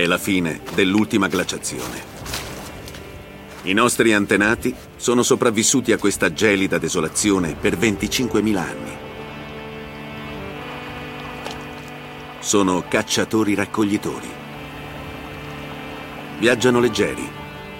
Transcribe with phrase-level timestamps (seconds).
[0.00, 2.08] è la fine dell'ultima glaciazione.
[3.64, 8.96] I nostri antenati sono sopravvissuti a questa gelida desolazione per 25.000 anni.
[12.38, 14.28] Sono cacciatori-raccoglitori.
[16.38, 17.28] Viaggiano leggeri,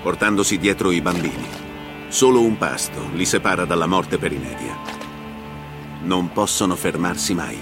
[0.02, 1.48] portandosi dietro i bambini.
[2.08, 4.76] Solo un pasto li separa dalla morte per inedia.
[6.02, 7.58] Non possono fermarsi mai.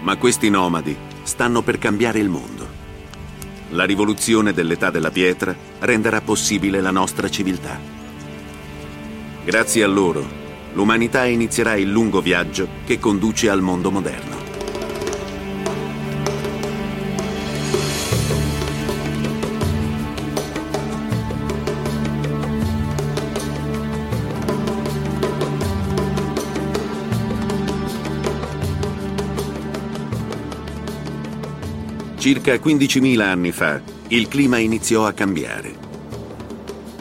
[0.00, 2.82] Ma questi nomadi stanno per cambiare il mondo.
[3.70, 7.80] La rivoluzione dell'età della pietra renderà possibile la nostra civiltà.
[9.44, 10.24] Grazie a loro,
[10.74, 14.43] l'umanità inizierà il lungo viaggio che conduce al mondo moderno.
[32.24, 35.74] Circa 15.000 anni fa il clima iniziò a cambiare.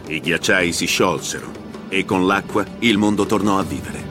[0.08, 1.50] I ghiacciai si sciolsero
[1.88, 4.04] e con l'acqua il mondo tornò a vivere.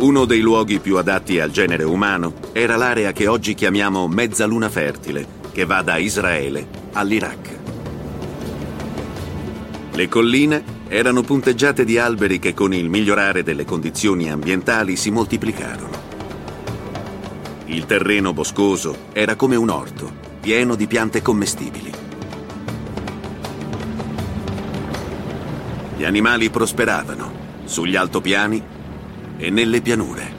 [0.00, 5.26] Uno dei luoghi più adatti al genere umano era l'area che oggi chiamiamo Mezzaluna Fertile,
[5.50, 7.48] che va da Israele all'Iraq.
[9.92, 16.08] Le colline erano punteggiate di alberi che con il migliorare delle condizioni ambientali si moltiplicarono.
[17.66, 21.92] Il terreno boscoso era come un orto, pieno di piante commestibili.
[25.96, 27.32] Gli animali prosperavano
[27.66, 28.60] sugli altopiani
[29.36, 30.38] e nelle pianure.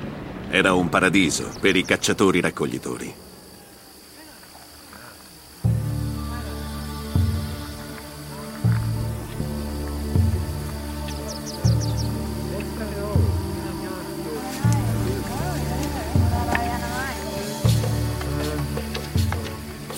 [0.49, 3.30] Era un paradiso per i cacciatori-raccoglitori.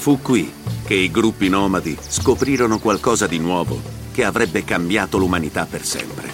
[0.04, 0.52] Fu qui
[0.84, 3.82] che i gruppi nomadi scoprirono qualcosa di nuovo
[4.12, 6.30] che avrebbe cambiato l'umanità per sempre.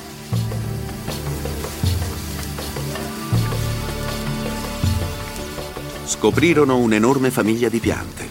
[6.03, 8.27] Scoprirono un'enorme famiglia di piante,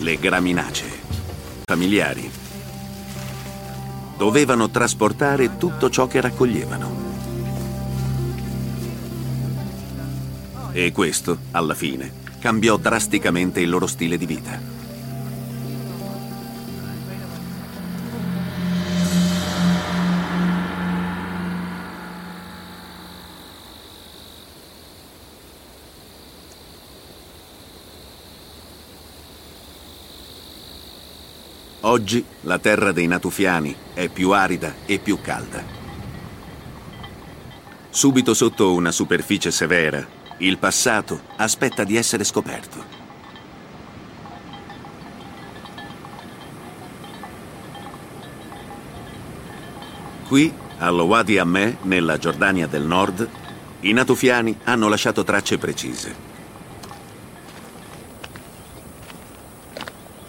[0.00, 1.00] le graminacee,
[1.64, 2.30] familiari.
[4.18, 6.96] Dovevano trasportare tutto ciò che raccoglievano.
[10.72, 14.76] E questo, alla fine, cambiò drasticamente il loro stile di vita.
[31.80, 35.62] Oggi la terra dei Natufiani è più arida e più calda.
[37.90, 43.04] Subito sotto una superficie severa il passato aspetta di essere scoperto.
[50.28, 53.28] Qui, all'Owadi Ammeh, nella Giordania del Nord,
[53.80, 56.34] i natufiani hanno lasciato tracce precise.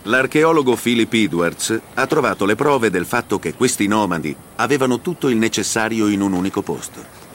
[0.04, 5.36] L'archeologo Philip Edwards ha trovato le prove del fatto che questi nomadi avevano tutto il
[5.36, 7.27] necessario in un unico posto.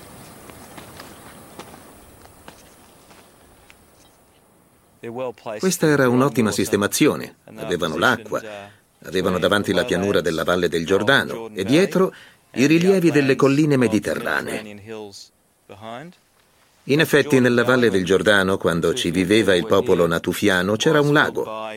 [5.42, 7.36] Questa era un'ottima sistemazione.
[7.56, 8.40] Avevano l'acqua,
[9.04, 12.14] avevano davanti la pianura della valle del Giordano e dietro
[12.52, 14.80] i rilievi delle colline mediterranee.
[16.84, 21.70] In effetti, nella valle del Giordano, quando ci viveva il popolo natufiano, c'era un lago,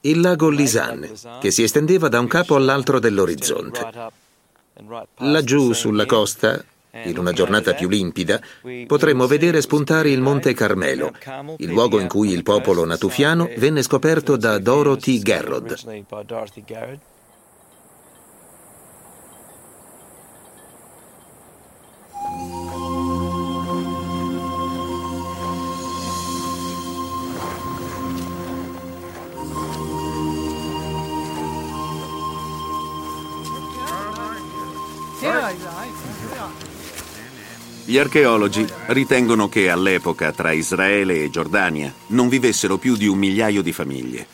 [0.00, 1.08] il lago Lisan,
[1.40, 4.12] che si estendeva da un capo all'altro dell'orizzonte.
[5.18, 6.64] Laggiù sulla costa
[7.04, 8.40] in una giornata più limpida,
[8.86, 11.12] potremmo vedere spuntare il Monte Carmelo,
[11.58, 15.76] il luogo in cui il popolo natufiano venne scoperto da Dorothy Garrod.
[37.94, 43.62] Gli archeologi ritengono che all'epoca tra Israele e Giordania non vivessero più di un migliaio
[43.62, 44.26] di famiglie.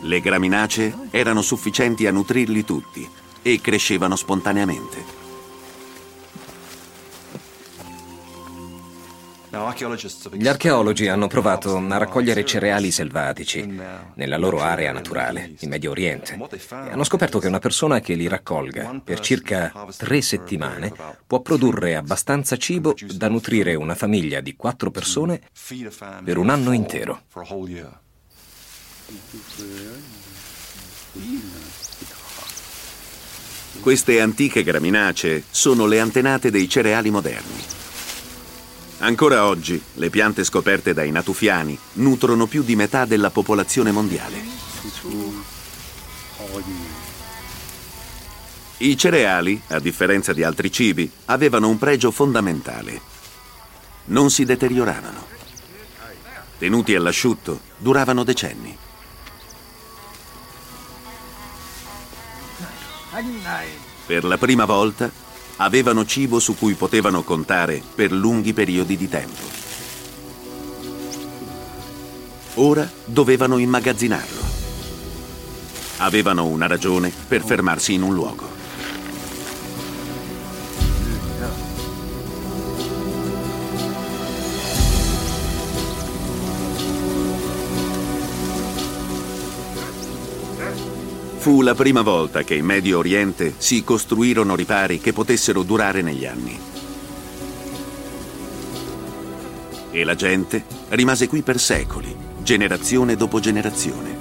[0.00, 3.08] Le graminacee erano sufficienti a nutrirli tutti
[3.42, 5.21] e crescevano spontaneamente.
[10.32, 13.66] Gli archeologi hanno provato a raccogliere cereali selvatici
[14.14, 18.28] nella loro area naturale, in Medio Oriente, e hanno scoperto che una persona che li
[18.28, 20.90] raccolga per circa tre settimane
[21.26, 25.42] può produrre abbastanza cibo da nutrire una famiglia di quattro persone
[26.24, 27.24] per un anno intero.
[33.82, 37.81] Queste antiche graminacee sono le antenate dei cereali moderni.
[39.02, 44.40] Ancora oggi le piante scoperte dai natufiani nutrono più di metà della popolazione mondiale.
[48.78, 53.00] I cereali, a differenza di altri cibi, avevano un pregio fondamentale.
[54.06, 55.26] Non si deterioravano.
[56.58, 58.78] Tenuti all'asciutto, duravano decenni.
[64.06, 65.21] Per la prima volta
[65.62, 69.60] avevano cibo su cui potevano contare per lunghi periodi di tempo.
[72.54, 74.40] Ora dovevano immagazzinarlo.
[75.98, 78.61] Avevano una ragione per fermarsi in un luogo.
[91.42, 96.24] Fu la prima volta che in Medio Oriente si costruirono ripari che potessero durare negli
[96.24, 96.56] anni.
[99.90, 104.16] E la gente rimase qui per secoli, generazione dopo generazione.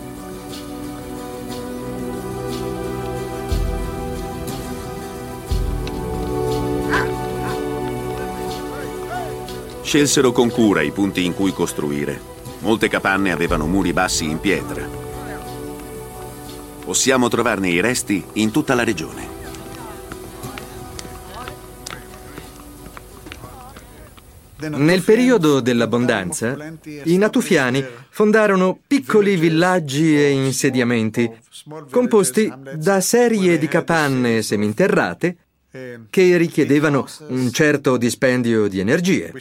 [9.84, 12.20] Scelsero con cura i punti in cui costruire.
[12.62, 15.01] Molte capanne avevano muri bassi in pietra,
[16.84, 19.40] Possiamo trovarne i resti in tutta la regione.
[24.70, 26.56] Nel periodo dell'abbondanza,
[27.06, 31.30] i natufiani fondarono piccoli villaggi e insediamenti
[31.90, 35.38] composti da serie di capanne seminterrate
[35.72, 39.32] che richiedevano un certo dispendio di energie.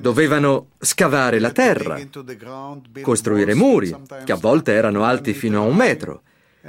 [0.00, 2.00] Dovevano scavare la terra,
[3.02, 3.94] costruire muri,
[4.24, 6.22] che a volte erano alti fino a un metro,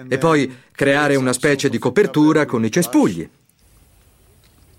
[0.07, 3.27] e poi creare una specie di copertura con i cespugli.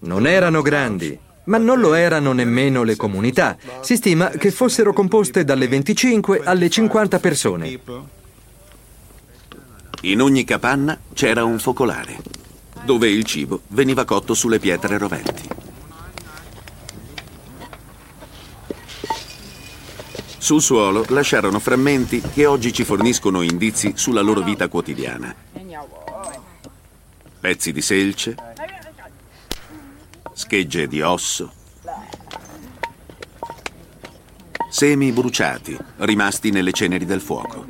[0.00, 3.56] Non erano grandi, ma non lo erano nemmeno le comunità.
[3.80, 7.80] Si stima che fossero composte dalle 25 alle 50 persone.
[10.02, 12.46] In ogni capanna c'era un focolare
[12.84, 15.48] dove il cibo veniva cotto sulle pietre roventi.
[20.38, 25.34] Sul suolo lasciarono frammenti che oggi ci forniscono indizi sulla loro vita quotidiana.
[27.40, 28.34] Pezzi di selce,
[30.32, 31.52] schegge di osso,
[34.70, 37.66] semi bruciati rimasti nelle ceneri del fuoco.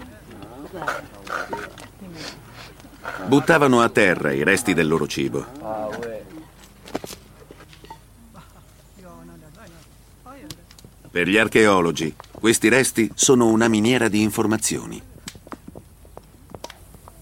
[3.29, 5.45] Buttavano a terra i resti del loro cibo.
[11.11, 15.03] Per gli archeologi, questi resti sono una miniera di informazioni.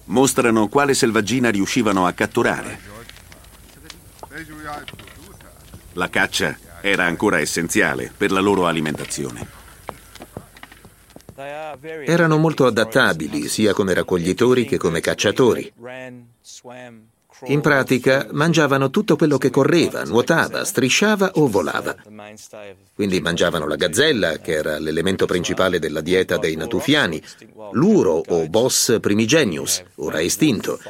[0.05, 2.79] Mostrano quale selvaggina riuscivano a catturare.
[5.95, 9.56] La caccia era ancora essenziale per la loro alimentazione.
[12.05, 15.73] Erano molto adattabili sia come raccoglitori che come cacciatori.
[17.45, 21.95] In pratica mangiavano tutto quello che correva, nuotava, strisciava o volava.
[22.95, 27.23] Quindi mangiavano la gazzella, che era l'elemento principale della dieta dei natufiani,
[27.73, 30.81] l'uro o bos primigenius, ora estinto,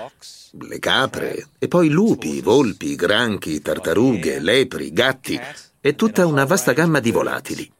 [0.52, 5.38] le capre, e poi lupi, volpi, granchi, tartarughe, lepri, gatti
[5.80, 7.72] e tutta una vasta gamma di volatili.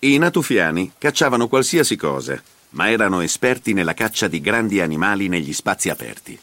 [0.00, 2.40] I natufiani cacciavano qualsiasi cosa,
[2.70, 6.38] ma erano esperti nella caccia di grandi animali negli spazi aperti.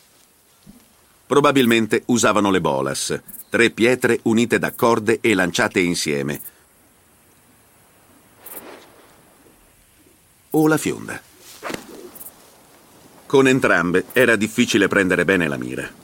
[1.25, 3.17] Probabilmente usavano le bolas,
[3.50, 6.41] tre pietre unite da corde e lanciate insieme,
[10.50, 11.21] o la fionda.
[13.25, 16.03] Con entrambe era difficile prendere bene la mira.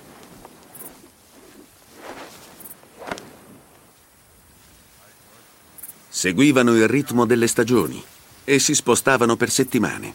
[6.22, 8.00] Seguivano il ritmo delle stagioni
[8.44, 10.14] e si spostavano per settimane.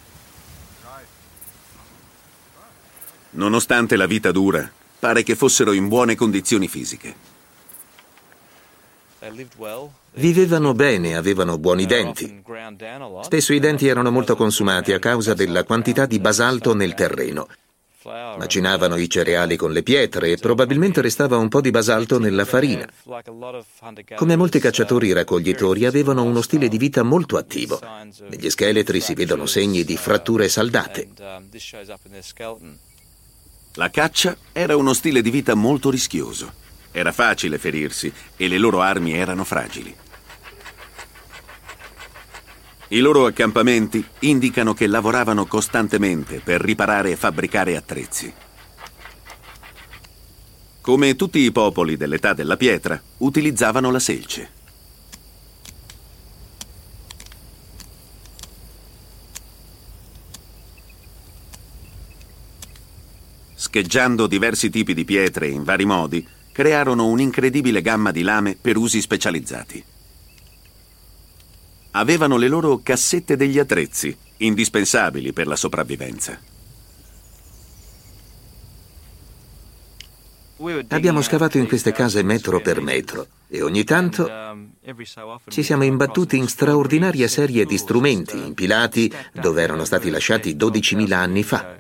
[3.31, 4.71] Nonostante la vita dura,
[5.01, 7.13] pare che fossero in buone condizioni fisiche.
[10.13, 12.41] Vivevano bene, avevano buoni denti.
[13.23, 17.49] Spesso i denti erano molto consumati a causa della quantità di basalto nel terreno
[18.07, 22.89] Macinavano i cereali con le pietre e probabilmente restava un po' di basalto nella farina.
[24.15, 27.81] Come molti cacciatori raccoglitori avevano uno stile di vita molto attivo.
[28.29, 31.09] Negli scheletri si vedono segni di fratture saldate.
[33.75, 36.53] La caccia era uno stile di vita molto rischioso.
[36.93, 39.95] Era facile ferirsi e le loro armi erano fragili.
[42.89, 48.33] I loro accampamenti indicano che lavoravano costantemente per riparare e fabbricare attrezzi.
[50.81, 54.51] Come tutti i popoli dell'età della pietra, utilizzavano la selce.
[63.57, 69.01] Scheggiando diversi tipi di pietre in vari modi, crearono un'incredibile gamma di lame per usi
[69.01, 69.85] specializzati
[71.99, 76.39] avevano le loro cassette degli attrezzi, indispensabili per la sopravvivenza.
[80.89, 84.27] Abbiamo scavato in queste case metro per metro e ogni tanto
[85.49, 91.43] ci siamo imbattuti in straordinarie serie di strumenti impilati dove erano stati lasciati 12.000 anni
[91.43, 91.77] fa.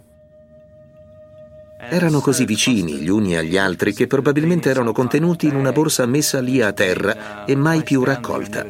[1.88, 6.40] Erano così vicini gli uni agli altri che probabilmente erano contenuti in una borsa messa
[6.40, 8.66] lì a terra e mai più raccolta.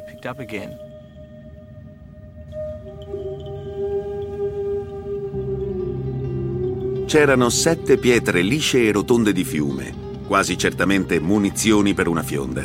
[7.07, 9.95] C'erano sette pietre lisce e rotonde di fiume,
[10.27, 12.63] quasi certamente munizioni per una fionda.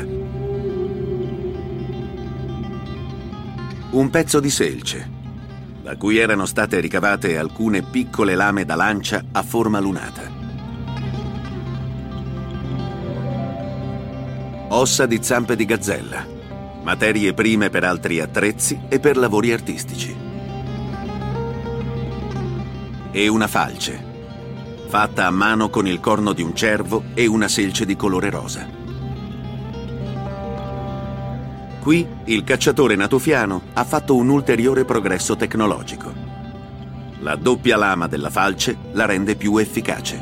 [3.91, 5.09] Un pezzo di selce,
[5.83, 10.39] da cui erano state ricavate alcune piccole lame da lancia a forma lunata.
[14.69, 16.25] Ossa di zampe di gazzella,
[16.81, 20.15] materie prime per altri attrezzi e per lavori artistici.
[23.11, 24.10] E una falce,
[24.91, 28.67] fatta a mano con il corno di un cervo e una selce di colore rosa.
[31.79, 36.13] Qui il cacciatore natufiano ha fatto un ulteriore progresso tecnologico.
[37.19, 40.21] La doppia lama della falce la rende più efficace.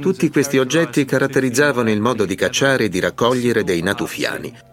[0.00, 4.70] Tutti questi oggetti caratterizzavano il modo di cacciare e di raccogliere dei natufiani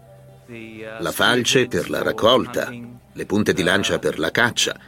[0.99, 2.73] la falce per la raccolta,
[3.13, 4.79] le punte di lancia per la caccia,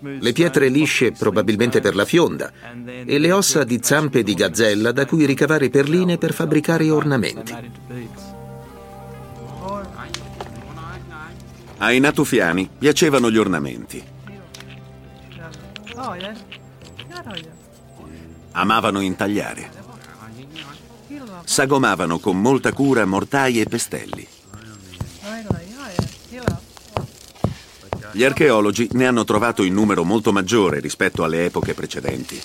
[0.00, 2.52] le pietre lisce probabilmente per la fionda
[2.84, 7.54] e le ossa di zampe di gazzella da cui ricavare perline per fabbricare ornamenti.
[11.78, 14.04] Ai natufiani piacevano gli ornamenti.
[18.52, 19.70] Amavano intagliare.
[21.44, 24.28] Sagomavano con molta cura mortai e pestelli.
[28.16, 32.40] Gli archeologi ne hanno trovato in numero molto maggiore rispetto alle epoche precedenti.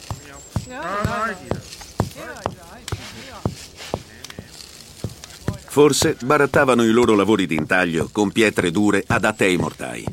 [5.69, 10.05] Forse barattavano i loro lavori di intaglio con pietre dure adatte ai mortai.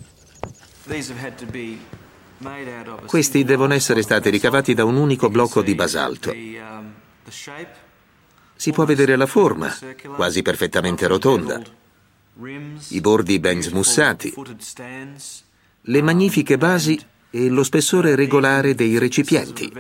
[3.07, 6.33] Questi devono essere stati ricavati da un unico blocco di basalto.
[8.55, 9.77] Si può vedere la forma,
[10.15, 11.61] quasi perfettamente rotonda,
[12.91, 14.33] i bordi ben smussati,
[15.89, 16.99] le magnifiche basi
[17.31, 19.73] e lo spessore regolare dei recipienti.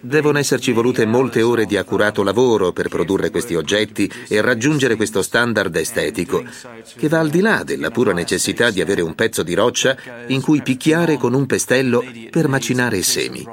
[0.00, 5.20] Devono esserci volute molte ore di accurato lavoro per produrre questi oggetti e raggiungere questo
[5.20, 6.44] standard estetico,
[6.96, 9.96] che va al di là della pura necessità di avere un pezzo di roccia
[10.28, 13.44] in cui picchiare con un pestello per macinare semi.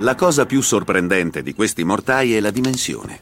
[0.00, 3.18] La cosa più sorprendente di questi mortai è la dimensione.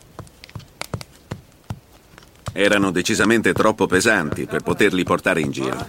[2.52, 5.86] Erano decisamente troppo pesanti per poterli portare in giro.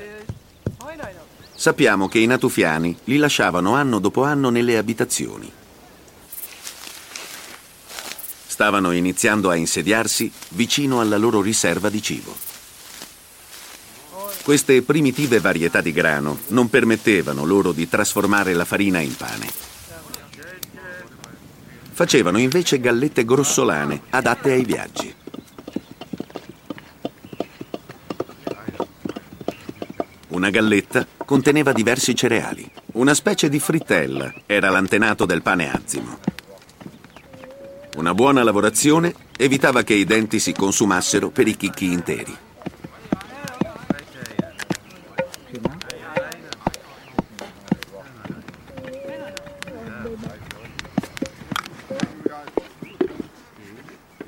[1.55, 5.51] Sappiamo che i natufiani li lasciavano anno dopo anno nelle abitazioni.
[8.45, 12.35] Stavano iniziando a insediarsi vicino alla loro riserva di cibo.
[14.43, 19.74] Queste primitive varietà di grano non permettevano loro di trasformare la farina in pane.
[21.95, 25.15] Facevano invece gallette grossolane, adatte ai viaggi.
[30.27, 32.69] Una galletta conteneva diversi cereali.
[32.95, 36.19] Una specie di frittella era l'antenato del pane azzimo.
[37.95, 42.44] Una buona lavorazione evitava che i denti si consumassero per i chicchi interi.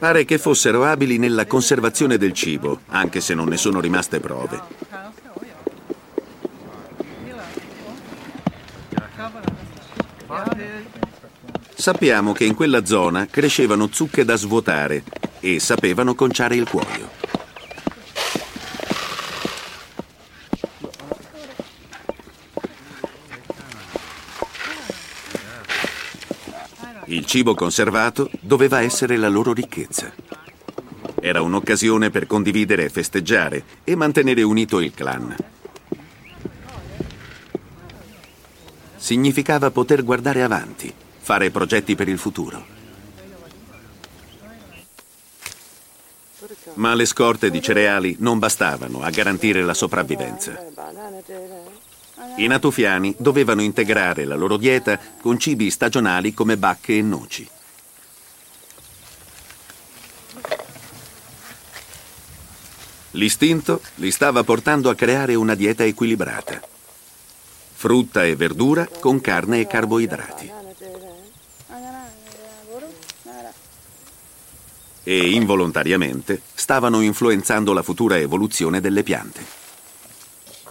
[0.07, 4.61] Pare che fossero abili nella conservazione del cibo, anche se non ne sono rimaste prove.
[11.75, 15.03] Sappiamo che in quella zona crescevano zucche da svuotare
[15.41, 17.09] e sapevano conciare il cuoio.
[27.09, 30.13] Il cibo conservato doveva essere la loro ricchezza.
[31.19, 35.35] Era un'occasione per condividere e festeggiare e mantenere unito il clan.
[38.95, 42.65] Significava poter guardare avanti, fare progetti per il futuro.
[46.75, 50.57] Ma le scorte di cereali non bastavano a garantire la sopravvivenza.
[52.37, 57.47] I natufiani dovevano integrare la loro dieta con cibi stagionali come bacche e noci.
[63.11, 66.61] L'istinto li stava portando a creare una dieta equilibrata.
[67.73, 70.51] Frutta e verdura con carne e carboidrati.
[75.03, 79.66] E involontariamente stavano influenzando la futura evoluzione delle piante.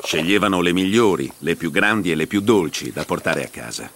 [0.06, 3.90] Sceglievano le migliori, le più grandi e le più dolci da portare a casa.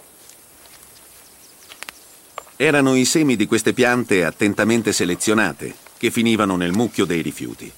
[2.57, 7.71] Erano i semi di queste piante attentamente selezionate che finivano nel mucchio dei rifiuti.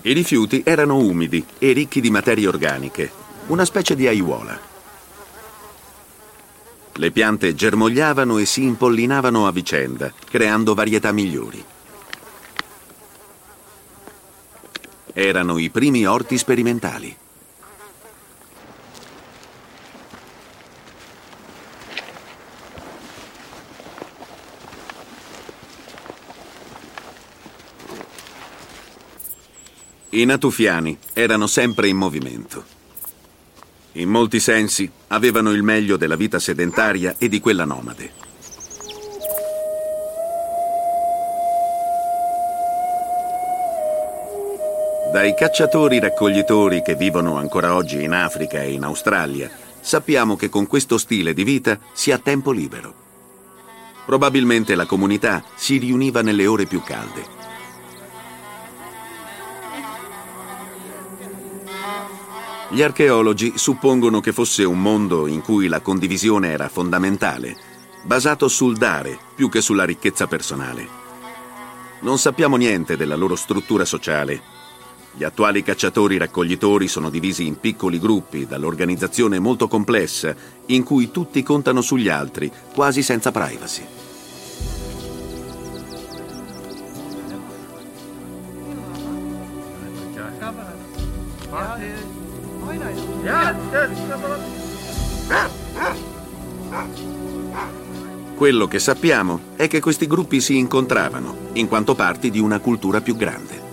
[0.00, 3.10] I rifiuti erano umidi e ricchi di materie organiche,
[3.48, 4.58] una specie di aiuola.
[6.94, 11.62] Le piante germogliavano e si impollinavano a vicenda, creando varietà migliori.
[15.18, 17.16] Erano i primi orti sperimentali.
[30.10, 32.62] I natufiani erano sempre in movimento.
[33.92, 38.25] In molti sensi avevano il meglio della vita sedentaria e di quella nomade.
[45.12, 49.48] Dai cacciatori-raccoglitori che vivono ancora oggi in Africa e in Australia,
[49.80, 52.92] sappiamo che con questo stile di vita si ha tempo libero.
[54.04, 57.34] Probabilmente la comunità si riuniva nelle ore più calde.
[62.70, 67.56] Gli archeologi suppongono che fosse un mondo in cui la condivisione era fondamentale,
[68.02, 71.04] basato sul dare più che sulla ricchezza personale.
[72.00, 74.55] Non sappiamo niente della loro struttura sociale
[75.16, 80.34] gli attuali cacciatori-raccoglitori sono divisi in piccoli gruppi dall'organizzazione molto complessa
[80.66, 83.82] in cui tutti contano sugli altri, quasi senza privacy.
[98.34, 103.00] Quello che sappiamo è che questi gruppi si incontravano, in quanto parti di una cultura
[103.00, 103.65] più grande.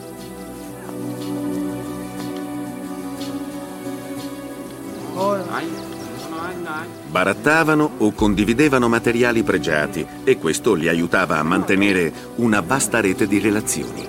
[7.13, 13.37] Barattavano o condividevano materiali pregiati e questo li aiutava a mantenere una vasta rete di
[13.37, 14.07] relazioni.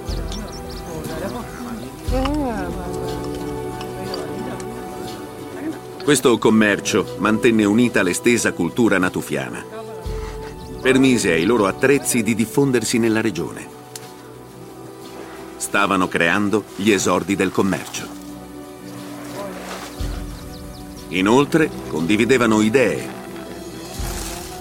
[6.03, 9.63] Questo commercio mantenne unita l'estesa cultura natufiana.
[10.81, 13.69] Permise ai loro attrezzi di diffondersi nella regione.
[15.59, 18.24] Stavano creando gli esordi del commercio.
[21.15, 23.09] Inoltre condividevano idee,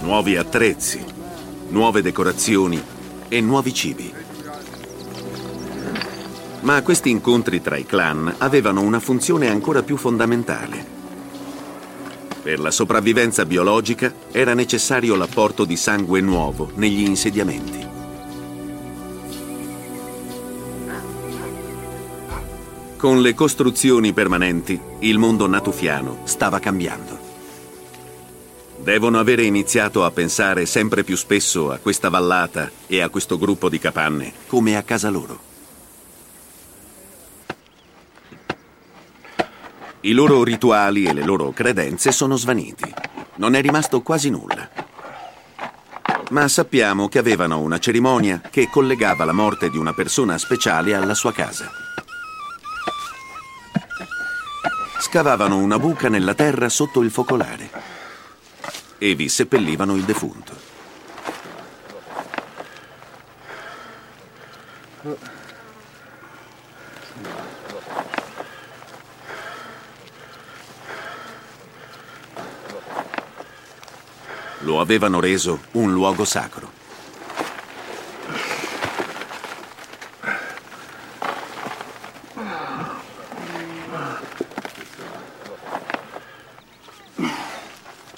[0.01, 1.03] nuovi attrezzi,
[1.69, 2.79] nuove decorazioni
[3.27, 4.13] e nuovi cibi.
[6.59, 10.85] Ma questi incontri tra i clan avevano una funzione ancora più fondamentale.
[12.43, 17.92] Per la sopravvivenza biologica era necessario l'apporto di sangue nuovo negli insediamenti.
[23.03, 27.19] Con le costruzioni permanenti, il mondo natufiano stava cambiando.
[28.77, 33.67] Devono avere iniziato a pensare sempre più spesso a questa vallata e a questo gruppo
[33.67, 35.37] di capanne come a casa loro.
[39.99, 42.89] I loro rituali e le loro credenze sono svaniti.
[43.35, 44.69] Non è rimasto quasi nulla.
[46.29, 51.15] Ma sappiamo che avevano una cerimonia che collegava la morte di una persona speciale alla
[51.15, 51.69] sua casa.
[55.03, 57.69] Scavavano una buca nella terra sotto il focolare
[58.97, 60.55] e vi seppellivano il defunto.
[74.59, 76.82] Lo avevano reso un luogo sacro.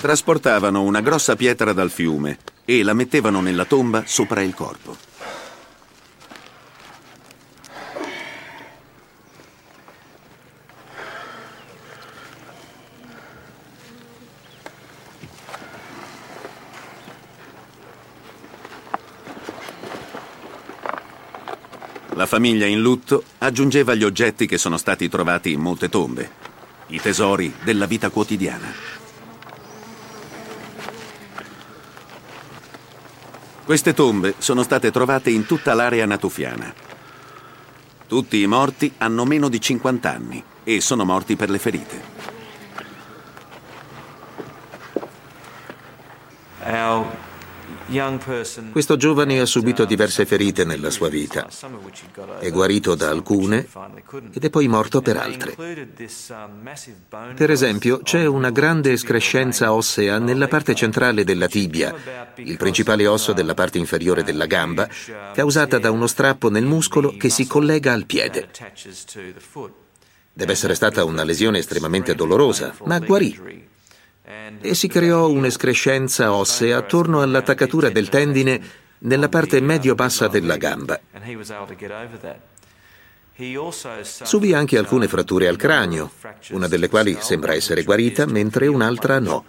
[0.06, 4.96] Trasportavano una grossa pietra dal fiume e la mettevano nella tomba sopra il corpo.
[22.10, 26.30] La famiglia in lutto aggiungeva gli oggetti che sono stati trovati in molte tombe,
[26.90, 28.85] i tesori della vita quotidiana.
[33.66, 36.72] Queste tombe sono state trovate in tutta l'area natufiana.
[38.08, 42.15] Tutti i morti hanno meno di 50 anni e sono morti per le ferite.
[48.72, 51.48] Questo giovane ha subito diverse ferite nella sua vita.
[52.40, 53.68] È guarito da alcune
[54.32, 55.56] ed è poi morto per altre.
[57.36, 61.94] Per esempio, c'è una grande escrescenza ossea nella parte centrale della tibia,
[62.36, 64.88] il principale osso della parte inferiore della gamba,
[65.34, 68.50] causata da uno strappo nel muscolo che si collega al piede.
[70.34, 73.74] Deve essere stata una lesione estremamente dolorosa, ma guarì
[74.60, 78.60] e si creò un'escrescenza ossea attorno all'attaccatura del tendine
[79.00, 81.00] nella parte medio-bassa della gamba.
[84.02, 86.12] Subì anche alcune fratture al cranio,
[86.52, 89.46] una delle quali sembra essere guarita, mentre un'altra no.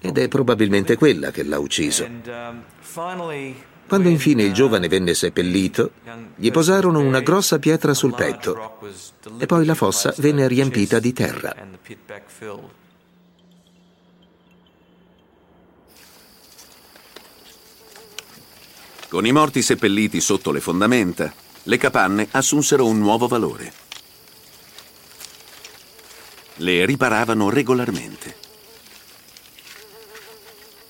[0.00, 2.08] Ed è probabilmente quella che l'ha ucciso.
[3.86, 5.92] Quando infine il giovane venne seppellito,
[6.34, 8.80] gli posarono una grossa pietra sul petto
[9.38, 11.54] e poi la fossa venne riempita di terra.
[19.16, 23.72] Con i morti seppelliti sotto le fondamenta, le capanne assunsero un nuovo valore.
[26.56, 28.36] Le riparavano regolarmente.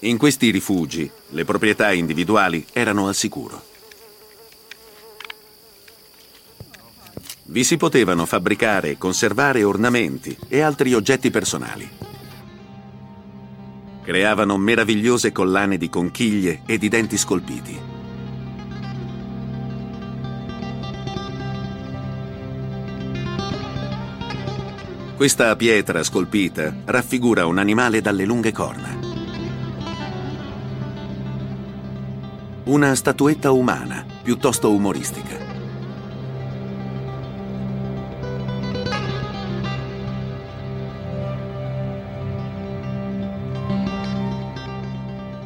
[0.00, 3.64] In questi rifugi le proprietà individuali erano al sicuro.
[7.44, 11.88] Vi si potevano fabbricare e conservare ornamenti e altri oggetti personali.
[14.02, 17.94] Creavano meravigliose collane di conchiglie e di denti scolpiti.
[25.16, 28.98] Questa pietra scolpita raffigura un animale dalle lunghe corna.
[32.64, 35.38] Una statuetta umana, piuttosto umoristica.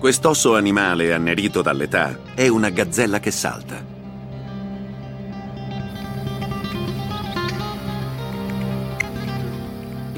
[0.01, 3.90] Quest'osso animale annerito dall'età è una gazzella che salta.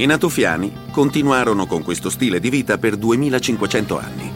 [0.03, 4.33] I natufiani continuarono con questo stile di vita per 2500 anni.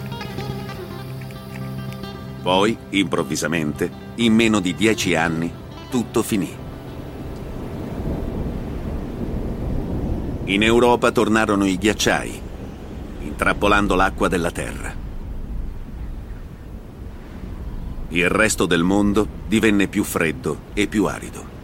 [2.41, 5.53] Poi, improvvisamente, in meno di dieci anni,
[5.91, 6.57] tutto finì.
[10.45, 12.41] In Europa tornarono i ghiacciai,
[13.25, 14.95] intrappolando l'acqua della terra.
[18.11, 21.56] Il resto del mondo divenne più freddo e più arido.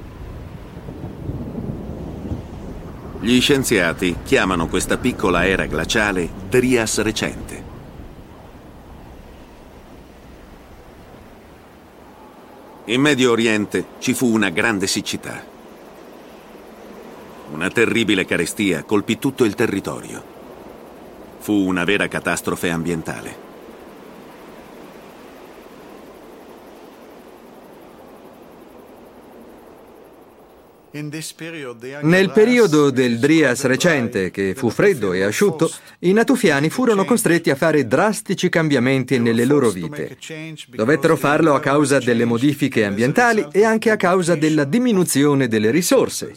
[3.23, 7.63] Gli scienziati chiamano questa piccola era glaciale Trias recente.
[12.87, 15.41] In Medio Oriente ci fu una grande siccità.
[17.53, 20.21] Una terribile carestia colpì tutto il territorio.
[21.39, 23.52] Fu una vera catastrofe ambientale.
[30.95, 37.55] Nel periodo del Drias recente, che fu freddo e asciutto, i natufiani furono costretti a
[37.55, 40.19] fare drastici cambiamenti nelle loro vite.
[40.69, 46.35] Dovettero farlo a causa delle modifiche ambientali e anche a causa della diminuzione delle risorse.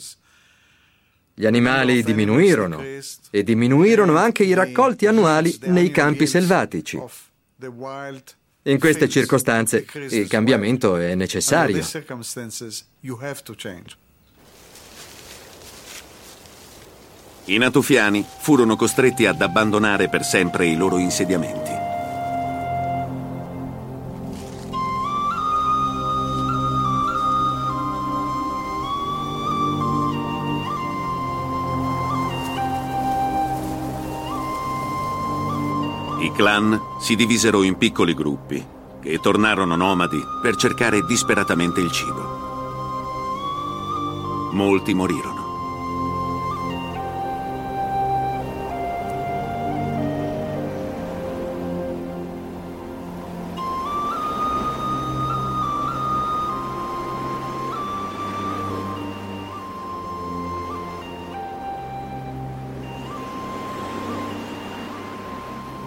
[1.33, 2.81] Gli animali diminuirono
[3.29, 6.97] e diminuirono anche i raccolti annuali nei campi selvatici.
[8.67, 11.83] In queste circostanze il cambiamento è necessario.
[17.47, 21.69] I natufiani furono costretti ad abbandonare per sempre i loro insediamenti.
[36.21, 38.65] I clan si divisero in piccoli gruppi
[38.99, 42.43] che tornarono nomadi per cercare disperatamente il cibo.
[44.53, 45.34] Molti morirono.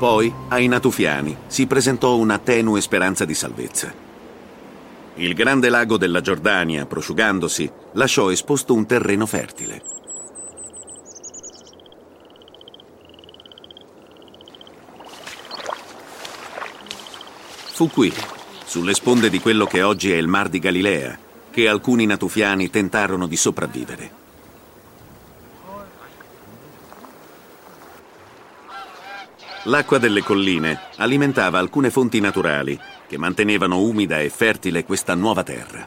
[0.09, 3.93] Poi, ai Natufiani, si presentò una tenue speranza di salvezza.
[5.17, 9.83] Il grande lago della Giordania, prosciugandosi, lasciò esposto un terreno fertile.
[17.75, 18.11] Fu qui,
[18.65, 21.19] sulle sponde di quello che oggi è il Mar di Galilea,
[21.51, 24.18] che alcuni natufiani tentarono di sopravvivere.
[29.69, 35.87] L'acqua delle colline alimentava alcune fonti naturali che mantenevano umida e fertile questa nuova terra.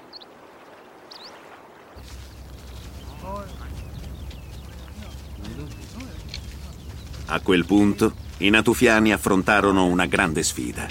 [7.25, 10.85] A quel punto i natufiani affrontarono una grande sfida.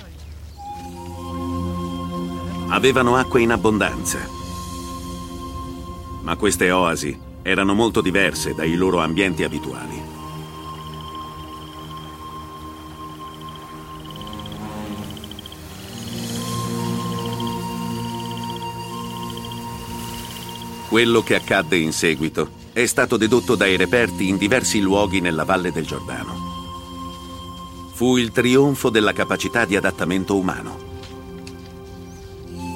[2.70, 4.18] Avevano acqua in abbondanza,
[6.22, 10.19] ma queste oasi erano molto diverse dai loro ambienti abituali.
[20.90, 25.70] Quello che accadde in seguito è stato dedotto dai reperti in diversi luoghi nella valle
[25.70, 26.34] del Giordano.
[27.92, 30.78] Fu il trionfo della capacità di adattamento umano.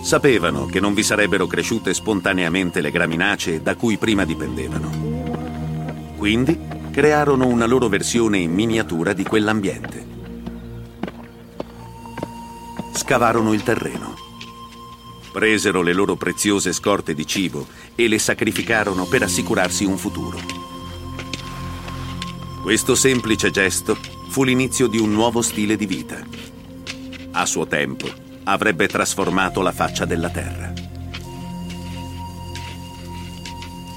[0.04, 6.14] Sapevano che non vi sarebbero cresciute spontaneamente le graminacee da cui prima dipendevano.
[6.16, 6.56] Quindi
[6.92, 10.06] crearono una loro versione in miniatura di quell'ambiente.
[12.92, 14.14] Scavarono il terreno
[15.34, 20.38] presero le loro preziose scorte di cibo e le sacrificarono per assicurarsi un futuro.
[22.62, 23.96] Questo semplice gesto
[24.28, 26.22] fu l'inizio di un nuovo stile di vita.
[27.32, 28.08] A suo tempo
[28.44, 30.72] avrebbe trasformato la faccia della terra.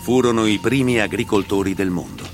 [0.04, 2.26] Furono i primi agricoltori del mondo.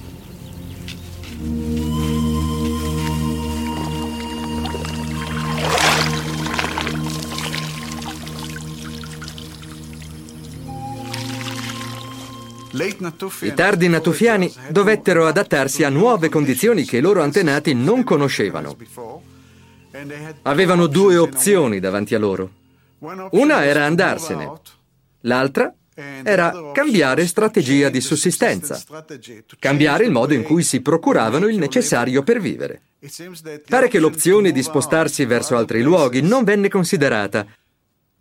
[12.73, 18.75] I tardi natufiani dovettero adattarsi a nuove condizioni che i loro antenati non conoscevano.
[20.41, 22.49] Avevano due opzioni davanti a loro.
[23.31, 24.51] Una era andarsene,
[25.21, 28.81] l'altra era cambiare strategia di sussistenza,
[29.59, 32.81] cambiare il modo in cui si procuravano il necessario per vivere.
[33.67, 37.45] Pare che l'opzione di spostarsi verso altri luoghi non venne considerata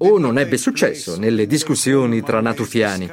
[0.05, 3.11] o non ebbe successo nelle discussioni tra natufiani.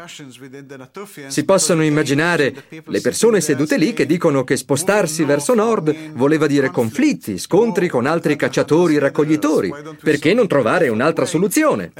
[1.28, 6.71] Si possono immaginare le persone sedute lì che dicono che spostarsi verso nord voleva dire
[6.71, 9.71] conflitti, scontri con altri cacciatori e raccoglitori.
[10.02, 11.91] Perché non trovare un'altra soluzione?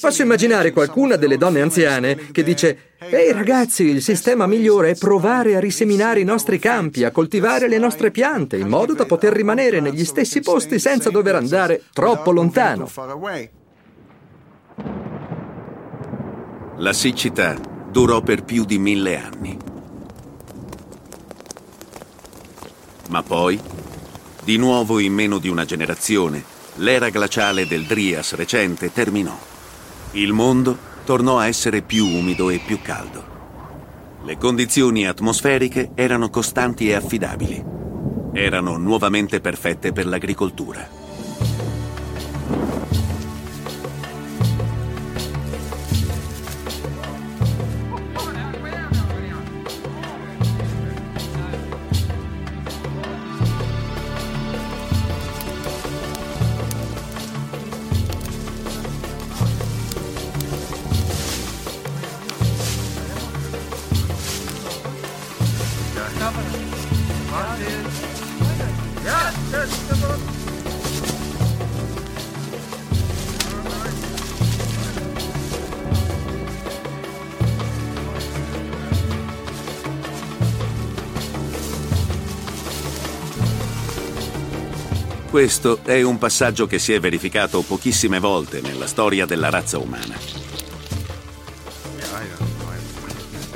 [0.00, 5.56] Posso immaginare qualcuna delle donne anziane che dice Ehi ragazzi, il sistema migliore è provare
[5.56, 9.80] a riseminare i nostri campi, a coltivare le nostre piante, in modo da poter rimanere
[9.80, 12.88] negli stessi posti senza dover andare troppo lontano.
[16.78, 17.56] La siccità
[17.90, 19.58] durò per più di mille anni.
[23.10, 23.60] Ma poi,
[24.42, 26.42] di nuovo in meno di una generazione,
[26.76, 29.36] l'era glaciale del Drias recente terminò.
[30.12, 33.30] Il mondo tornò a essere più umido e più caldo.
[34.24, 37.62] Le condizioni atmosferiche erano costanti e affidabili.
[38.32, 41.01] Erano nuovamente perfette per l'agricoltura.
[85.32, 90.14] Questo è un passaggio che si è verificato pochissime volte nella storia della razza umana.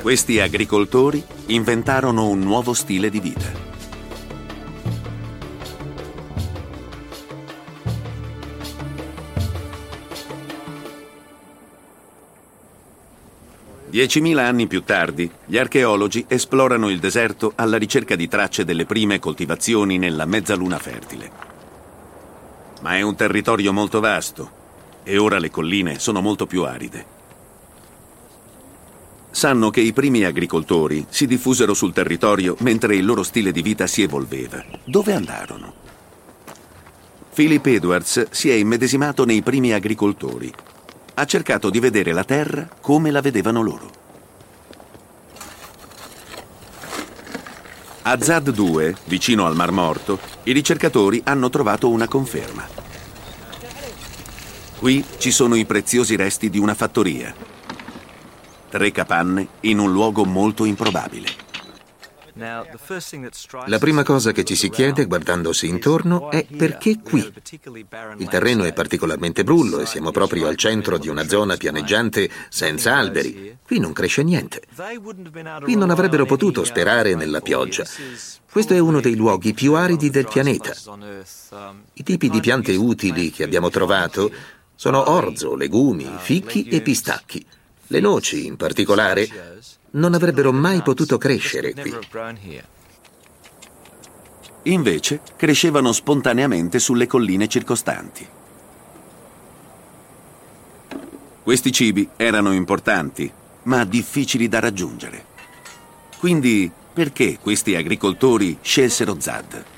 [0.01, 3.66] Questi agricoltori inventarono un nuovo stile di vita.
[13.97, 19.17] Diecimila anni più tardi, gli archeologi esplorano il deserto alla ricerca di tracce delle prime
[19.17, 21.31] coltivazioni nella mezzaluna fertile.
[22.81, 24.51] Ma è un territorio molto vasto
[25.03, 27.05] e ora le colline sono molto più aride.
[29.31, 33.87] Sanno che i primi agricoltori si diffusero sul territorio mentre il loro stile di vita
[33.87, 34.63] si evolveva.
[34.83, 35.73] Dove andarono?
[37.33, 40.53] Philip Edwards si è immedesimato nei primi agricoltori
[41.19, 43.91] ha cercato di vedere la Terra come la vedevano loro.
[48.03, 52.65] A Zad 2, vicino al Mar Morto, i ricercatori hanno trovato una conferma.
[54.77, 57.33] Qui ci sono i preziosi resti di una fattoria.
[58.69, 61.46] Tre capanne in un luogo molto improbabile.
[62.37, 67.33] La prima cosa che ci si chiede guardandosi intorno è perché qui?
[68.17, 72.95] Il terreno è particolarmente brullo e siamo proprio al centro di una zona pianeggiante senza
[72.95, 73.57] alberi.
[73.63, 74.61] Qui non cresce niente.
[75.63, 77.85] Qui non avrebbero potuto sperare nella pioggia.
[78.49, 80.73] Questo è uno dei luoghi più aridi del pianeta.
[81.93, 84.31] I tipi di piante utili che abbiamo trovato
[84.75, 87.45] sono orzo, legumi, fichi e pistacchi.
[87.87, 89.27] Le noci, in particolare,
[89.91, 91.95] non avrebbero mai potuto crescere qui.
[94.63, 98.27] Invece crescevano spontaneamente sulle colline circostanti.
[101.43, 103.31] Questi cibi erano importanti,
[103.63, 105.25] ma difficili da raggiungere.
[106.17, 109.76] Quindi perché questi agricoltori scelsero Zad?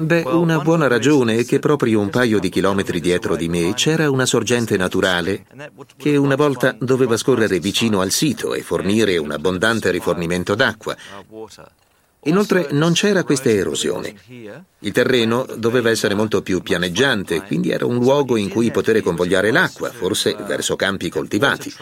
[0.00, 4.08] Beh, una buona ragione è che proprio un paio di chilometri dietro di me c'era
[4.08, 5.44] una sorgente naturale
[5.96, 10.96] che una volta doveva scorrere vicino al sito e fornire un abbondante rifornimento d'acqua.
[12.24, 14.14] Inoltre non c'era questa erosione.
[14.80, 19.50] Il terreno doveva essere molto più pianeggiante, quindi era un luogo in cui poter convogliare
[19.50, 21.72] l'acqua, forse verso campi coltivati.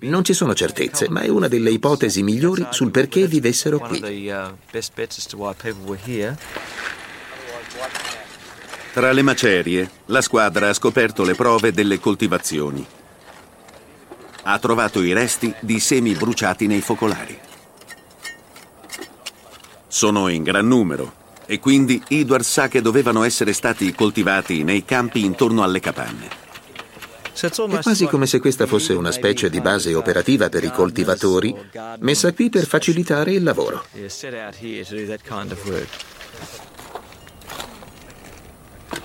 [0.00, 4.28] Non ci sono certezze, ma è una delle ipotesi migliori sul perché vivessero qui.
[8.98, 12.84] Tra le macerie, la squadra ha scoperto le prove delle coltivazioni.
[14.42, 17.38] Ha trovato i resti di semi bruciati nei focolari.
[19.86, 21.12] Sono in gran numero
[21.46, 26.28] e quindi Edward sa che dovevano essere stati coltivati nei campi intorno alle capanne.
[27.40, 31.54] È quasi come se questa fosse una specie di base operativa per i coltivatori,
[32.00, 33.84] messa qui per facilitare il lavoro.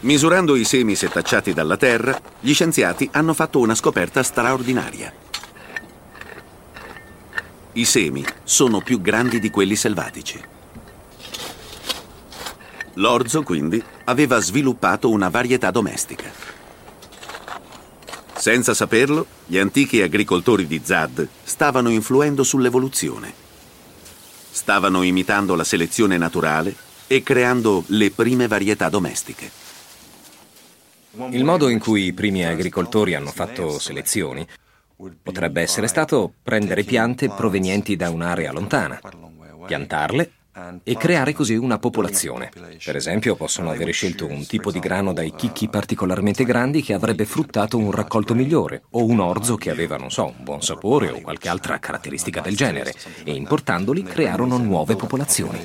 [0.03, 5.13] Misurando i semi setacciati dalla terra, gli scienziati hanno fatto una scoperta straordinaria.
[7.71, 10.41] I semi sono più grandi di quelli selvatici.
[12.95, 16.29] L'orzo, quindi, aveva sviluppato una varietà domestica.
[18.35, 23.33] Senza saperlo, gli antichi agricoltori di Zad stavano influendo sull'evoluzione.
[24.51, 26.75] Stavano imitando la selezione naturale
[27.07, 29.62] e creando le prime varietà domestiche.
[31.29, 34.47] Il modo in cui i primi agricoltori hanno fatto selezioni
[35.21, 38.99] potrebbe essere stato prendere piante provenienti da un'area lontana,
[39.65, 40.31] piantarle
[40.83, 42.49] e creare così una popolazione.
[42.83, 47.25] Per esempio, possono avere scelto un tipo di grano dai chicchi particolarmente grandi che avrebbe
[47.25, 51.21] fruttato un raccolto migliore, o un orzo che aveva, non so, un buon sapore o
[51.21, 55.63] qualche altra caratteristica del genere, e importandoli crearono nuove popolazioni.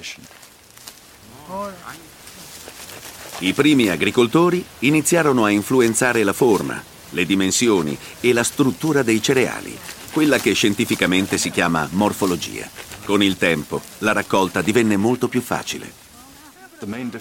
[3.41, 9.79] I primi agricoltori iniziarono a influenzare la forma, le dimensioni e la struttura dei cereali,
[10.11, 12.69] quella che scientificamente si chiama morfologia.
[13.05, 16.07] Con il tempo la raccolta divenne molto più facile.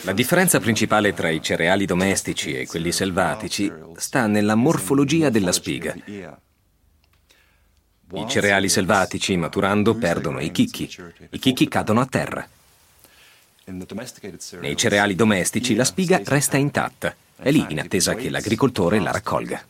[0.01, 5.95] La differenza principale tra i cereali domestici e quelli selvatici sta nella morfologia della spiga.
[8.13, 10.89] I cereali selvatici, maturando, perdono i chicchi.
[11.29, 12.47] I chicchi cadono a terra.
[14.61, 19.61] Nei cereali domestici la spiga resta intatta, è lì in attesa che l'agricoltore la raccolga.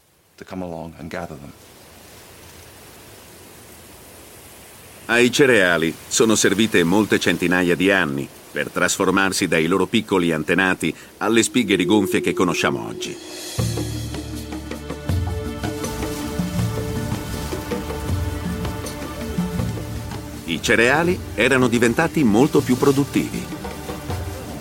[5.05, 11.41] Ai cereali sono servite molte centinaia di anni per trasformarsi dai loro piccoli antenati alle
[11.41, 13.17] spighe rigonfie che conosciamo oggi.
[20.45, 23.56] I cereali erano diventati molto più produttivi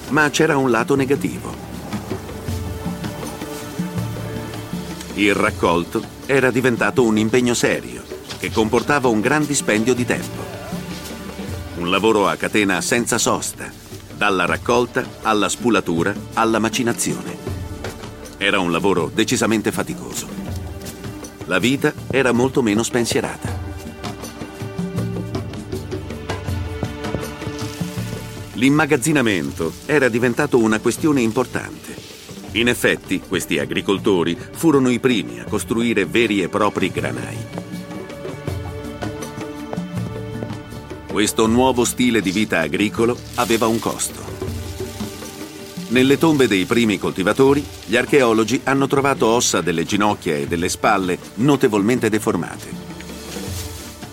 [0.08, 1.54] ma c'era un lato negativo.
[5.14, 8.02] Il raccolto era diventato un impegno serio
[8.38, 10.44] che comportava un gran dispendio di tempo.
[11.78, 13.70] Un lavoro a catena senza sosta,
[14.14, 17.36] dalla raccolta alla spulatura alla macinazione.
[18.36, 20.28] Era un lavoro decisamente faticoso.
[21.46, 23.65] la vita era molto meno spensierata.
[28.56, 31.94] L'immagazzinamento era diventato una questione importante.
[32.52, 37.36] In effetti, questi agricoltori furono i primi a costruire veri e propri granai.
[41.06, 44.24] Questo nuovo stile di vita agricolo aveva un costo.
[45.88, 51.18] Nelle tombe dei primi coltivatori, gli archeologi hanno trovato ossa delle ginocchia e delle spalle
[51.36, 52.84] notevolmente deformate.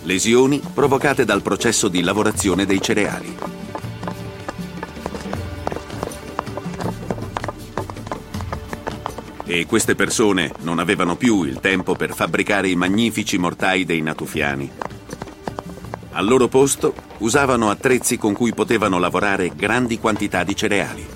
[0.04, 3.53] Lesioni provocate dal processo di lavorazione dei cereali.
[9.54, 14.68] E queste persone non avevano più il tempo per fabbricare i magnifici mortai dei natufiani.
[16.14, 21.08] Al loro posto usavano attrezzi con cui potevano lavorare grandi quantità di cereali.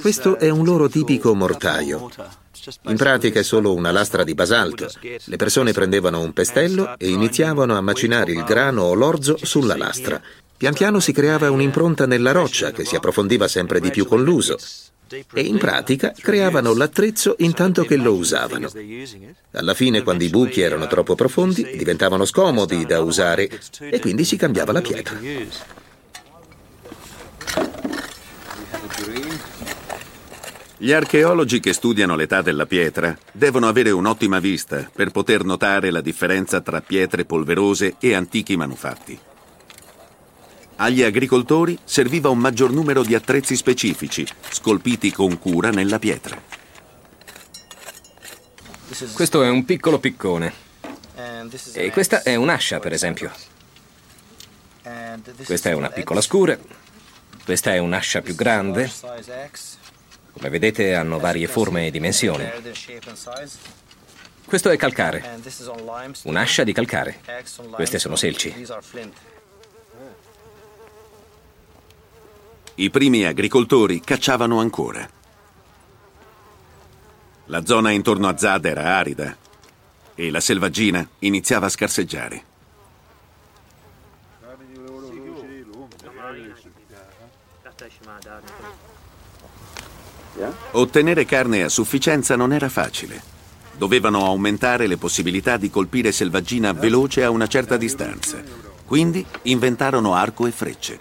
[0.00, 2.45] Questo è un loro tipico mortaio.
[2.88, 4.88] In pratica è solo una lastra di basalto.
[5.24, 10.20] Le persone prendevano un pestello e iniziavano a macinare il grano o l'orzo sulla lastra.
[10.56, 14.56] Pian piano si creava un'impronta nella roccia che si approfondiva sempre di più con l'uso.
[15.32, 18.68] E in pratica creavano l'attrezzo intanto che lo usavano.
[19.52, 23.48] Alla fine, quando i buchi erano troppo profondi, diventavano scomodi da usare
[23.78, 25.16] e quindi si cambiava la pietra.
[30.78, 36.02] Gli archeologi che studiano l'età della pietra devono avere un'ottima vista per poter notare la
[36.02, 39.18] differenza tra pietre polverose e antichi manufatti.
[40.76, 46.38] Agli agricoltori serviva un maggior numero di attrezzi specifici, scolpiti con cura nella pietra.
[49.14, 50.52] Questo è un piccolo piccone.
[51.72, 53.32] E questa è un'ascia, per esempio.
[55.42, 56.58] Questa è una piccola scura.
[57.42, 58.90] Questa è un'ascia più grande.
[60.36, 62.46] Come vedete hanno varie forme e dimensioni.
[64.44, 65.40] Questo è calcare,
[66.24, 67.20] un'ascia di calcare.
[67.70, 68.54] Queste sono selci.
[72.74, 75.08] I primi agricoltori cacciavano ancora.
[77.46, 79.34] La zona intorno a Zad era arida
[80.14, 82.54] e la selvaggina iniziava a scarseggiare.
[90.72, 93.22] Ottenere carne a sufficienza non era facile.
[93.76, 98.42] Dovevano aumentare le possibilità di colpire selvaggina veloce a una certa distanza.
[98.84, 101.00] Quindi inventarono arco e frecce.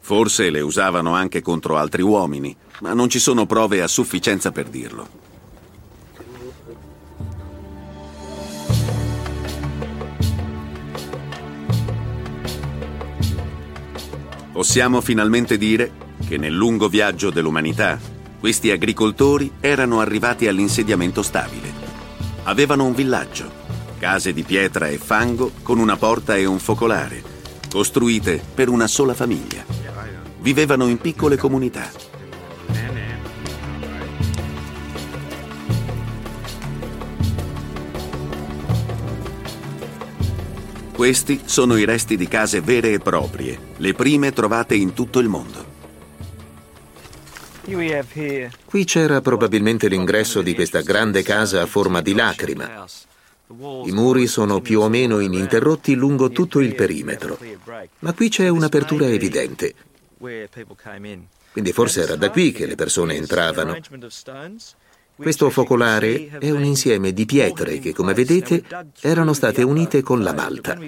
[0.00, 4.68] Forse le usavano anche contro altri uomini, ma non ci sono prove a sufficienza per
[4.68, 5.19] dirlo.
[14.60, 15.90] Possiamo finalmente dire
[16.28, 17.98] che nel lungo viaggio dell'umanità
[18.38, 21.72] questi agricoltori erano arrivati all'insediamento stabile.
[22.42, 23.50] Avevano un villaggio,
[23.98, 27.22] case di pietra e fango con una porta e un focolare,
[27.70, 29.64] costruite per una sola famiglia.
[30.40, 32.09] Vivevano in piccole comunità.
[41.00, 45.28] Questi sono i resti di case vere e proprie, le prime trovate in tutto il
[45.28, 45.64] mondo.
[48.66, 52.86] Qui c'era probabilmente l'ingresso di questa grande casa a forma di lacrima.
[53.46, 57.38] I muri sono più o meno ininterrotti lungo tutto il perimetro,
[58.00, 59.74] ma qui c'è un'apertura evidente.
[60.18, 63.74] Quindi forse era da qui che le persone entravano.
[65.20, 68.62] Questo focolare è un insieme di pietre che, come vedete,
[69.00, 70.78] erano state unite con la malta.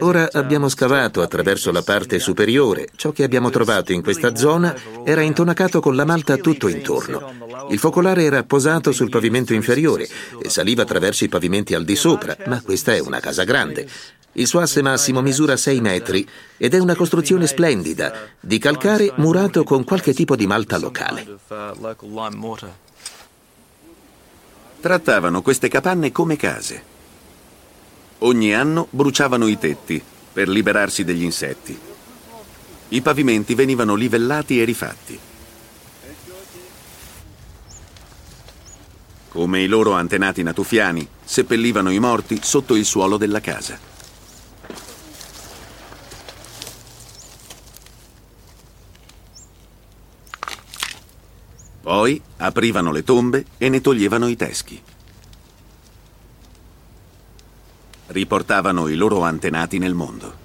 [0.00, 2.88] Ora abbiamo scavato attraverso la parte superiore.
[2.94, 7.66] Ciò che abbiamo trovato in questa zona era intonacato con la malta tutto intorno.
[7.70, 10.06] Il focolare era posato sul pavimento inferiore
[10.40, 13.88] e saliva attraverso i pavimenti al di sopra, ma questa è una casa grande.
[14.32, 19.64] Il suo asse massimo misura 6 metri ed è una costruzione splendida, di calcare murato
[19.64, 21.26] con qualche tipo di malta locale.
[24.80, 26.82] Trattavano queste capanne come case.
[28.18, 30.00] Ogni anno bruciavano i tetti
[30.32, 31.76] per liberarsi degli insetti.
[32.90, 35.18] I pavimenti venivano livellati e rifatti.
[39.28, 43.97] Come i loro antenati natufiani, seppellivano i morti sotto il suolo della casa.
[51.88, 54.78] Poi aprivano le tombe e ne toglievano i teschi.
[58.08, 60.36] Riportavano i loro antenati nel mondo.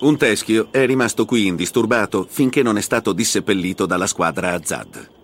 [0.00, 5.15] Un teschio è rimasto qui indisturbato finché non è stato disseppellito dalla squadra Azad.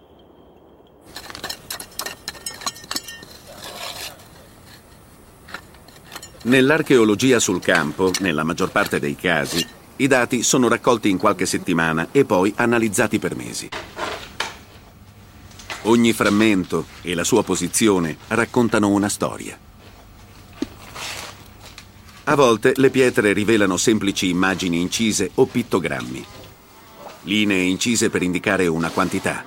[6.45, 9.65] Nell'archeologia sul campo, nella maggior parte dei casi,
[9.97, 13.69] i dati sono raccolti in qualche settimana e poi analizzati per mesi.
[15.83, 19.57] Ogni frammento e la sua posizione raccontano una storia.
[22.25, 26.25] A volte le pietre rivelano semplici immagini incise o pittogrammi,
[27.23, 29.45] linee incise per indicare una quantità.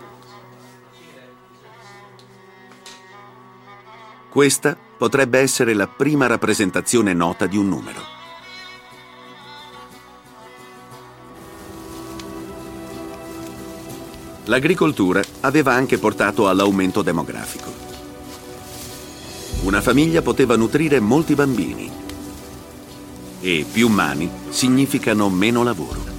[4.29, 8.13] Questa potrebbe essere la prima rappresentazione nota di un numero.
[14.45, 17.73] L'agricoltura aveva anche portato all'aumento demografico.
[19.63, 21.91] Una famiglia poteva nutrire molti bambini
[23.41, 26.14] e più mani significano meno lavoro.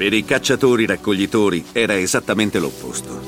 [0.00, 3.20] Per i cacciatori-raccoglitori era esattamente l'opposto.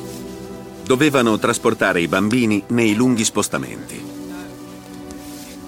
[0.86, 4.02] Dovevano trasportare i bambini nei lunghi spostamenti.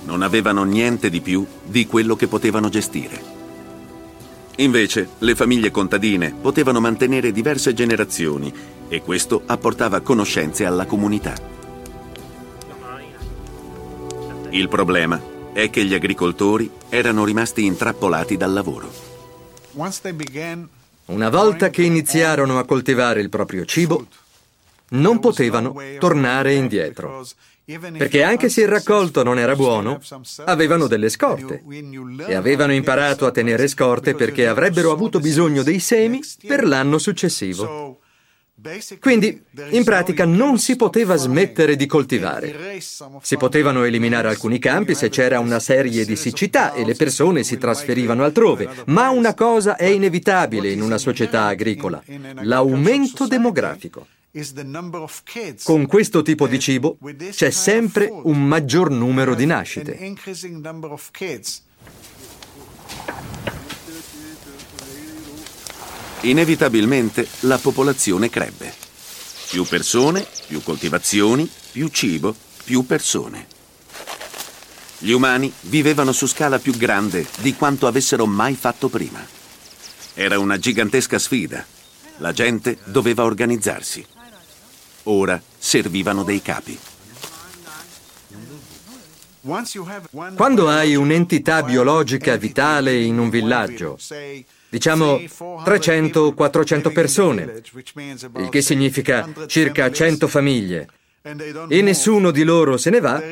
[0.06, 3.22] Non avevano niente di più di quello che potevano gestire.
[4.56, 8.50] Invece, le famiglie contadine potevano mantenere diverse generazioni
[8.88, 11.34] e questo apportava conoscenze alla comunità.
[14.48, 15.20] Il problema
[15.52, 18.90] è che gli agricoltori erano rimasti intrappolati dal lavoro.
[21.06, 24.06] Una volta che iniziarono a coltivare il proprio cibo,
[24.90, 27.26] non potevano tornare indietro.
[27.64, 30.00] Perché anche se il raccolto non era buono,
[30.44, 31.62] avevano delle scorte.
[32.26, 38.00] E avevano imparato a tenere scorte perché avrebbero avuto bisogno dei semi per l'anno successivo.
[39.00, 42.78] Quindi, in pratica, non si poteva smettere di coltivare.
[43.20, 47.58] Si potevano eliminare alcuni campi se c'era una serie di siccità e le persone si
[47.58, 52.02] trasferivano altrove, ma una cosa è inevitabile in una società agricola,
[52.42, 54.06] l'aumento demografico.
[55.62, 56.98] Con questo tipo di cibo
[57.30, 59.96] c'è sempre un maggior numero di nascite.
[66.24, 68.72] Inevitabilmente la popolazione crebbe.
[69.50, 73.46] Più persone, più coltivazioni, più cibo, più persone.
[74.98, 79.22] Gli umani vivevano su scala più grande di quanto avessero mai fatto prima.
[80.14, 81.62] Era una gigantesca sfida.
[82.18, 84.06] La gente doveva organizzarsi.
[85.02, 86.78] Ora servivano dei capi.
[90.34, 93.98] Quando hai un'entità biologica vitale in un villaggio,
[94.74, 97.62] diciamo 300-400 persone,
[98.38, 100.88] il che significa circa 100 famiglie,
[101.68, 103.22] e nessuno di loro se ne va,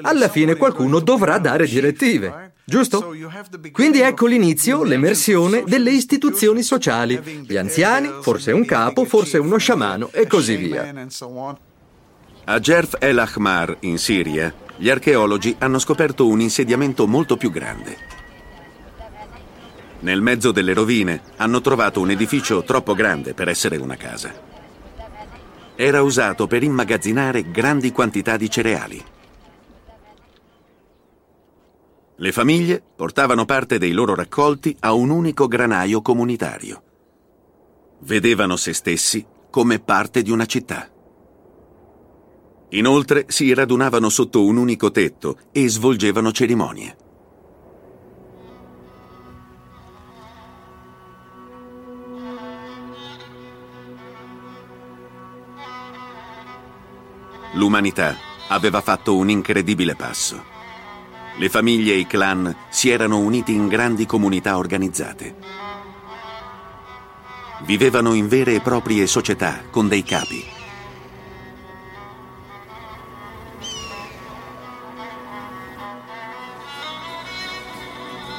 [0.00, 3.14] alla fine qualcuno dovrà dare direttive, giusto?
[3.72, 10.08] Quindi ecco l'inizio, l'emersione delle istituzioni sociali, gli anziani, forse un capo, forse uno sciamano
[10.12, 10.90] e così via.
[12.46, 18.22] A Jerf el Ahmar, in Siria, gli archeologi hanno scoperto un insediamento molto più grande.
[20.04, 24.34] Nel mezzo delle rovine hanno trovato un edificio troppo grande per essere una casa.
[25.74, 29.02] Era usato per immagazzinare grandi quantità di cereali.
[32.16, 36.82] Le famiglie portavano parte dei loro raccolti a un unico granaio comunitario.
[38.00, 40.86] Vedevano se stessi come parte di una città.
[42.68, 46.94] Inoltre si radunavano sotto un unico tetto e svolgevano cerimonie.
[57.54, 58.16] L'umanità
[58.48, 60.42] aveva fatto un incredibile passo.
[61.36, 65.36] Le famiglie e i clan si erano uniti in grandi comunità organizzate.
[67.64, 70.44] Vivevano in vere e proprie società con dei capi.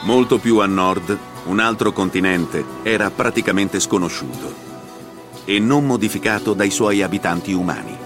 [0.03, 4.53] Molto più a nord, un altro continente era praticamente sconosciuto
[5.45, 8.04] e non modificato dai suoi abitanti umani.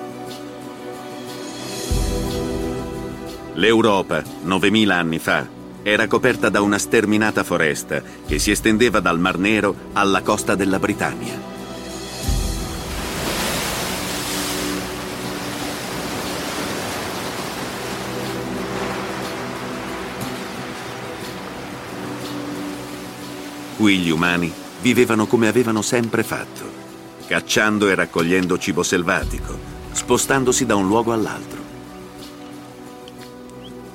[3.59, 5.45] L'Europa, 9.000 anni fa,
[5.83, 10.79] era coperta da una sterminata foresta che si estendeva dal Mar Nero alla costa della
[10.79, 11.37] Britannia.
[23.75, 24.49] Qui gli umani
[24.81, 26.63] vivevano come avevano sempre fatto,
[27.27, 29.57] cacciando e raccogliendo cibo selvatico,
[29.91, 31.58] spostandosi da un luogo all'altro.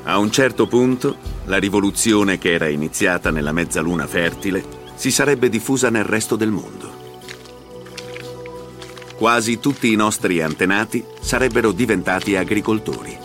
[0.07, 4.63] A un certo punto, la rivoluzione che era iniziata nella mezzaluna fertile
[4.95, 6.93] si sarebbe diffusa nel resto del mondo.
[9.17, 13.17] Quasi tutti i nostri antenati sarebbero diventati agricoltori,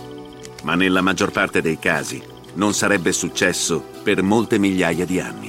[0.64, 2.24] ma nella maggior parte dei casi
[2.54, 5.49] non sarebbe successo per molte migliaia di anni.